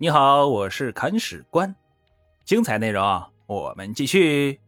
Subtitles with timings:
[0.00, 1.74] 你好，我是砍史官，
[2.44, 3.04] 精彩内容
[3.46, 4.60] 我们继续。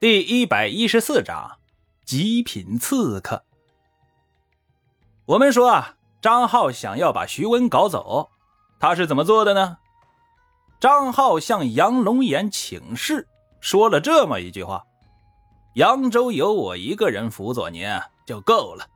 [0.00, 1.58] 第一百一十四章：
[2.04, 3.44] 极品刺客。
[5.26, 8.28] 我们说啊，张浩想要把徐温搞走，
[8.80, 9.78] 他是怎么做的呢？
[10.80, 13.28] 张浩向杨龙岩请示，
[13.60, 14.84] 说了这么一句话
[15.76, 17.86] ：“扬州有我一个人辅佐您
[18.26, 18.88] 就够了。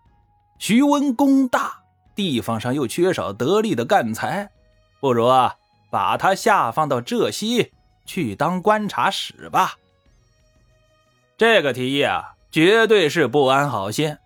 [0.59, 1.85] 徐温功大，
[2.17, 4.51] 地方上又缺少得力的干才。”
[5.01, 5.57] 不如啊，
[5.91, 7.73] 把他下放到浙西
[8.05, 9.77] 去当观察使吧。
[11.39, 14.19] 这个提议啊，绝对是不安好心，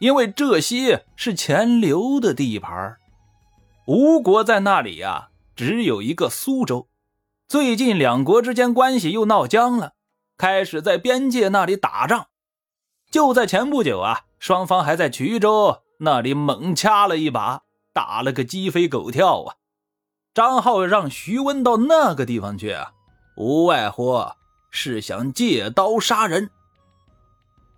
[0.00, 2.96] 因为浙西是钱刘的地盘，
[3.86, 6.88] 吴国在那里呀，只有一个苏州。
[7.46, 9.92] 最近两国之间关系又闹僵了，
[10.36, 12.26] 开始在边界那里打仗。
[13.10, 19.56] 就在前不久啊，双方还在衢州那里猛掐了一把，打了个鸡飞狗跳啊。
[20.34, 22.92] 张浩让徐温到那个地方去啊，
[23.36, 24.24] 无外乎
[24.70, 26.50] 是想借刀杀人。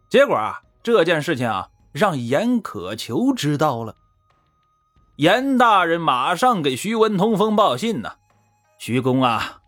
[0.08, 3.97] 结果啊，这件事情啊，让严可求知道了。
[5.16, 8.12] 严大人马上给徐温通风报信呢
[8.78, 9.60] ：“徐公啊，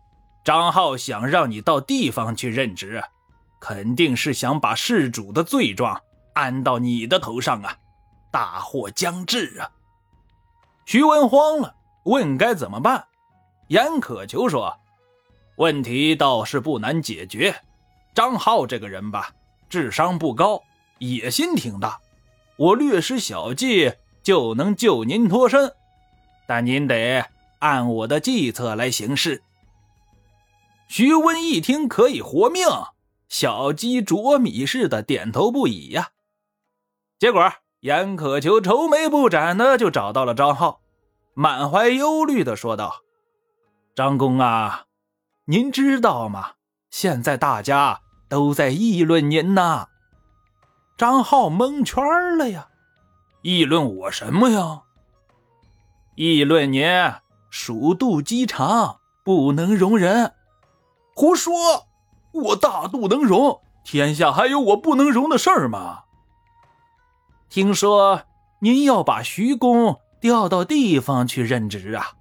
[0.45, 3.03] 张浩想让你到地方去任职，
[3.59, 6.01] 肯定是想把事主的罪状
[6.33, 7.75] 安到你的头上啊，
[8.31, 9.71] 大祸将至啊！”
[10.85, 11.75] 徐温慌了。
[12.07, 13.05] 问该怎么办？
[13.67, 14.79] 严可求说
[15.57, 17.53] ：“问题倒是不难解决。
[18.15, 19.31] 张浩这个人吧，
[19.69, 20.63] 智商不高，
[20.99, 21.99] 野心挺大。
[22.55, 25.73] 我略施小计就能救您脱身，
[26.47, 27.25] 但您得
[27.59, 29.43] 按我的计策来行事。”
[30.87, 32.65] 徐温一听可以活命，
[33.27, 36.11] 小鸡啄米似的点头不已呀。
[37.19, 40.79] 结果严可求愁眉不展的就找到了张浩。
[41.39, 43.01] 满怀忧虑的说道
[43.93, 44.85] ：“张公啊，
[45.45, 46.53] 您知道吗？
[46.89, 49.85] 现在大家都在议论您呐。”
[50.97, 52.03] 张浩蒙圈
[52.39, 52.69] 了呀！
[53.43, 54.81] 议论我什么呀？
[56.15, 56.83] 议论您
[57.51, 60.33] 鼠肚鸡肠，不能容人。
[61.13, 61.53] 胡说！
[62.31, 66.05] 我大肚能容，天下还有我不能容的事儿吗？
[67.47, 68.23] 听说
[68.61, 70.01] 您要把徐公。
[70.19, 72.13] 调到地方去任职啊！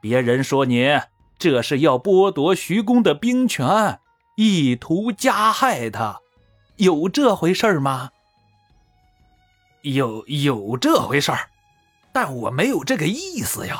[0.00, 1.00] 别人说您
[1.38, 3.98] 这是要剥夺徐公的兵权，
[4.36, 6.20] 意图加害他，
[6.76, 8.10] 有这回事吗？
[9.82, 11.32] 有有这回事，
[12.12, 13.78] 但我没有这个意思呀。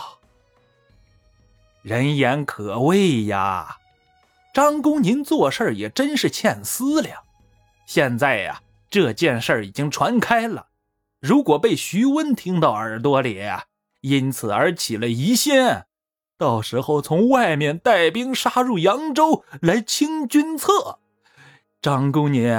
[1.83, 3.79] 人言可畏呀，
[4.53, 7.23] 张公您做事也真是欠思量。
[7.87, 10.67] 现在呀，这件事已经传开了。
[11.25, 13.41] 如果被徐温听到耳朵里，
[14.03, 15.55] 因此而起了疑心，
[16.37, 20.99] 到时候从外面带兵杀入扬州来清君侧，
[21.81, 22.55] 张公您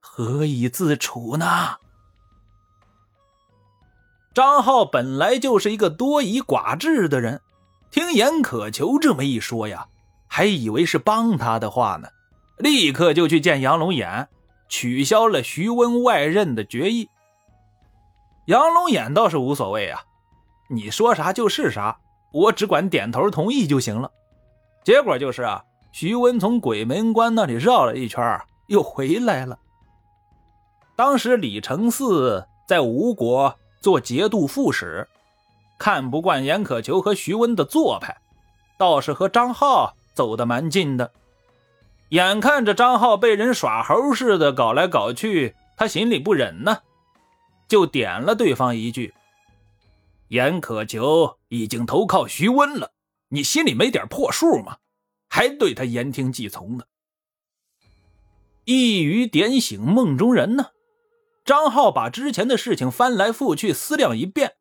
[0.00, 1.76] 何以自处呢？
[4.32, 7.42] 张浩本来就是一个多疑寡志的人，
[7.90, 9.88] 听严可求这么一说呀，
[10.26, 12.08] 还以为是帮他的话呢，
[12.56, 14.28] 立刻就去见杨龙眼，
[14.70, 17.10] 取消了徐温外任的决议。
[18.46, 20.00] 杨龙眼倒是无所谓啊，
[20.68, 21.98] 你说啥就是啥，
[22.32, 24.10] 我只管点头同意就行了。
[24.84, 29.58] 结果就是啊，徐温从鬼门关那里绕了一圈，又回来了。
[30.94, 35.08] 当时李承嗣在吴国做节度副使，
[35.76, 38.16] 看不惯严可求和徐温的做派，
[38.78, 41.10] 倒是和张浩走得蛮近的。
[42.10, 46.78] 眼看着张浩被人耍猴似的搞来搞去，他心里不忍呢。
[47.68, 49.14] 就点了对方一句
[50.28, 52.92] ：“严可求已经投靠徐温了，
[53.28, 54.78] 你心里没点破数吗？
[55.28, 56.84] 还对他言听计从呢？”
[58.64, 60.70] 一语点醒梦中人呢。
[61.44, 64.54] 张浩把之前的事情翻来覆去思量一遍，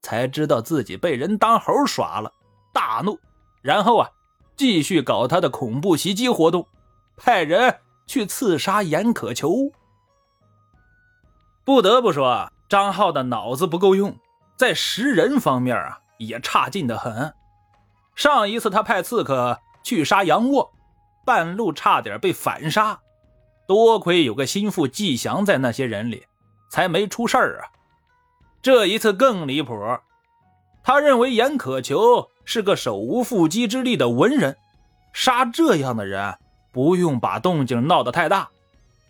[0.00, 2.32] 才知道自己被人当猴耍了，
[2.72, 3.18] 大怒，
[3.60, 4.08] 然后啊，
[4.56, 6.64] 继续搞他的恐怖袭击活动，
[7.16, 9.72] 派人去刺杀严可求。
[11.68, 14.16] 不得不说，张浩的脑子不够用，
[14.56, 17.34] 在识人方面啊也差劲的很。
[18.16, 20.72] 上一次他派刺客去杀杨沃，
[21.26, 22.98] 半路差点被反杀，
[23.66, 26.24] 多亏有个心腹季祥在那些人里，
[26.70, 27.68] 才没出事儿啊。
[28.62, 29.78] 这一次更离谱，
[30.82, 34.56] 他认为严可求是个手无缚鸡之力的文人，
[35.12, 36.34] 杀这样的人
[36.72, 38.48] 不用把动静闹得太大，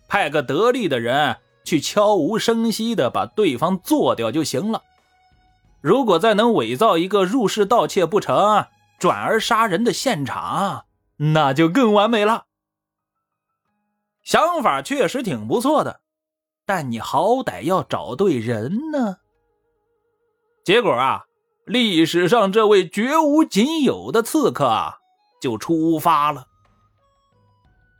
[0.09, 1.37] 派个得力的人。
[1.69, 4.81] 去悄无声息的把对方做掉就行了。
[5.81, 8.65] 如果再能伪造一个入室盗窃不成，
[8.97, 10.85] 转而杀人的现场，
[11.17, 12.45] 那就更完美了。
[14.23, 16.01] 想法确实挺不错的，
[16.65, 19.17] 但你好歹要找对人呢。
[20.65, 21.25] 结果啊，
[21.65, 24.97] 历史上这位绝无仅有的刺客啊，
[25.39, 26.47] 就出发了。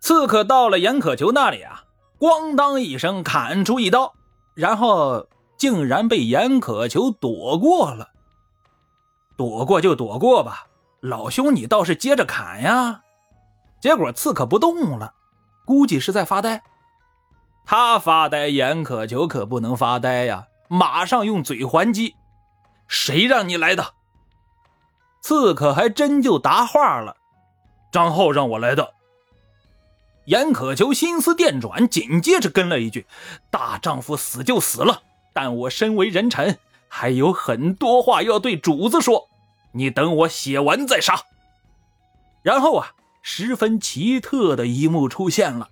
[0.02, 1.84] 刺客到了严可求那里啊，
[2.20, 4.14] 咣当一声砍出一刀，
[4.54, 5.28] 然后
[5.58, 8.10] 竟然被严可求躲过了。
[9.38, 10.68] 躲过就躲过吧，
[11.00, 13.02] 老兄你倒是接着砍呀！
[13.80, 15.14] 结果刺客不动了，
[15.66, 16.62] 估计是在发呆。
[17.66, 22.16] 他发呆，严可求可不能发呆呀，马上用嘴还击。
[22.88, 23.94] 谁让你来的？
[25.22, 27.16] 刺客还真就答话了
[27.94, 28.94] ：“张浩让我来的。”
[30.30, 33.08] 严可求心思电转，紧接着跟了一句
[33.50, 35.02] ：“大丈夫死就死了，
[35.34, 39.28] 但我身为人臣，还有很多话要对主子说。
[39.72, 41.20] 你等我写完再杀。”
[42.44, 42.92] 然后啊，
[43.24, 45.70] 十分奇特的一幕出现了：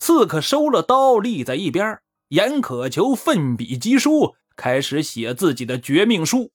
[0.00, 2.00] 刺客收了刀，立在一边，
[2.30, 4.34] 严可求奋笔疾书。
[4.56, 6.50] 开始写自己的绝命书，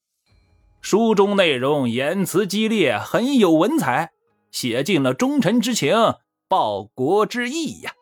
[0.82, 4.12] 书中内容言辞激烈，很有文采，
[4.52, 5.96] 写尽了忠臣之情、
[6.52, 7.94] 报国之义呀。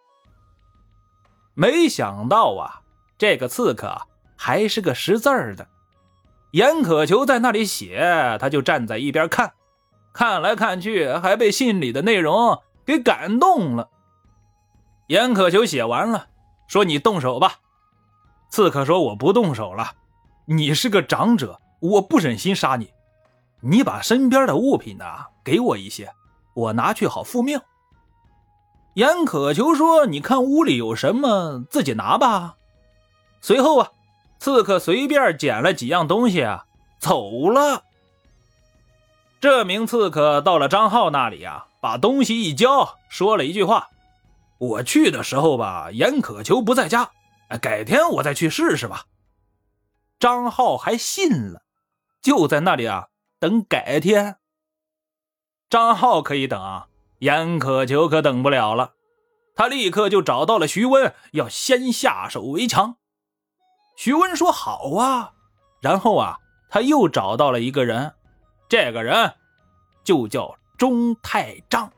[1.54, 2.82] 没想到啊，
[3.16, 3.96] 这个刺客
[4.36, 5.68] 还是个识字儿的。
[6.54, 9.54] 严可求在那里写，他就站在一边看，
[10.12, 13.88] 看来看去，还被信里的内容给感动了。
[15.06, 16.30] 严可求写完了，
[16.68, 17.58] 说：“你动手吧。”
[18.50, 19.92] 刺客说：“我不动手了，
[20.48, 22.92] 你是个长者，我不忍心杀你。
[23.62, 25.06] 你把身边的物品呢，
[25.44, 26.12] 给我一些，
[26.56, 27.62] 我拿去好复命。”
[28.94, 32.58] 严可求说：“你看屋里有什么，自己拿吧。”
[33.42, 33.92] 随后啊，
[34.40, 36.66] 刺客随便捡了几样东西啊，
[37.00, 37.84] 走了。
[39.40, 43.88] 这名刺客到了张浩那里啊，把东西一交，说了一句话
[44.60, 47.12] ：“我去的时候吧，严可求不在家。”
[47.62, 49.06] 改天我再去试试吧。
[50.20, 51.64] 张浩还信了，
[52.22, 53.08] 就在那里啊
[53.40, 54.36] 等改天。
[55.70, 56.89] 张浩可以等啊，
[57.20, 58.94] 严可求可等不了了。
[59.56, 62.96] 他立刻就找到了徐温，要先下手为强。
[63.96, 65.34] 徐温说好啊，
[65.82, 66.38] 然后啊
[66.70, 68.14] 他又找到了一个人，
[68.68, 69.34] 这个人
[70.04, 71.92] 就叫钟太章。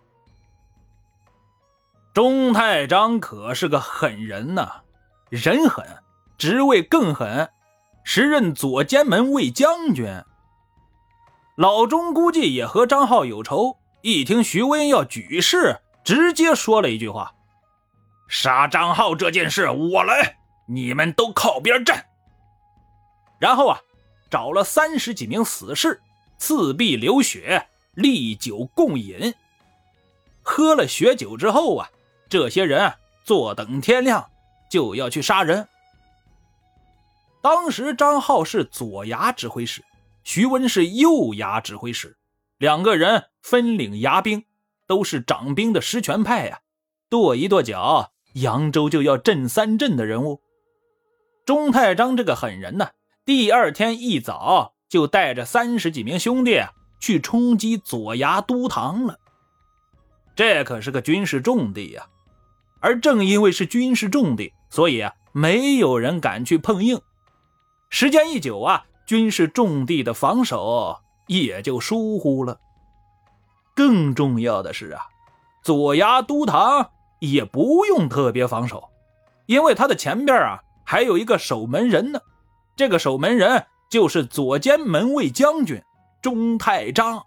[2.13, 4.81] 钟太章可是个狠人呐。
[5.29, 5.85] 人狠，
[6.37, 7.49] 职位更狠，
[8.03, 10.23] 时任左监门卫将军。
[11.55, 17.33] 老钟估计也和张浩有仇，一听徐温要举事，直接说了一句话
[18.27, 20.37] ：“杀张浩这件事我来，
[20.67, 22.05] 你们都靠边站。”
[23.39, 23.79] 然后啊，
[24.29, 26.01] 找了三十几名死士，
[26.37, 29.33] 刺壁流血，立酒共饮。
[30.41, 31.89] 喝了血酒之后啊，
[32.29, 34.27] 这些人啊坐等天亮。
[34.71, 35.67] 就要去杀人。
[37.41, 39.83] 当时张浩是左衙指挥使，
[40.23, 42.15] 徐温是右衙指挥使，
[42.61, 44.45] 两个人分领牙兵，
[44.85, 46.59] 都是掌兵的实权派呀。
[47.09, 50.43] 跺一跺脚，扬州就要震三震的人物。
[51.43, 52.89] 钟太章这个狠人呢，
[53.25, 56.61] 第二天一早就带着三十几名兄弟
[56.99, 59.17] 去冲击左衙都堂了。
[60.35, 62.05] 这可是个军事重地呀，
[62.79, 64.53] 而正因为是军事重地。
[64.69, 67.01] 所以啊，没有人敢去碰硬。
[67.89, 72.59] 时间一久啊，军事重地的防守也就疏忽了。
[73.75, 75.07] 更重要的是啊，
[75.63, 78.89] 左衙都堂也不用特别防守，
[79.45, 82.19] 因为他的前边啊还有一个守门人呢。
[82.75, 85.81] 这个守门人就是左监门卫将军
[86.21, 87.25] 钟太章。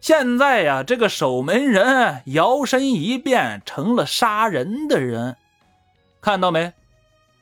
[0.00, 5.36] 现在呀，这个守门人摇身一变成了杀人的人。
[6.20, 6.72] 看到没？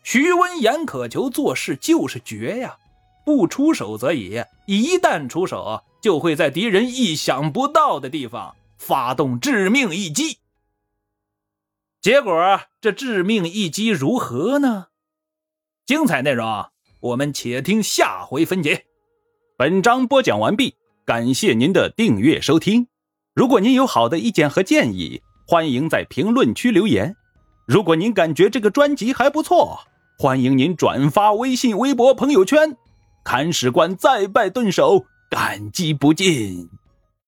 [0.03, 2.79] 徐温、严可求做事就是绝呀！
[3.25, 10.39] 不出手则已，一旦出手，就会在敌人意想不到的地方发动致命一击。
[12.00, 14.87] 结果，这致命一击如何呢？
[15.85, 18.87] 精彩内容，我们且听下回分解。
[19.57, 20.75] 本章播讲完毕，
[21.05, 22.87] 感谢您的订阅收听。
[23.35, 27.15] 如果您有好的意见和建议，欢迎在评论区留言。
[27.67, 29.81] 如果您感觉这个专辑还不错，
[30.19, 32.77] 欢迎您转发微信、微博、朋友圈。
[33.31, 36.69] 铲屎官再拜顿首，感激不尽。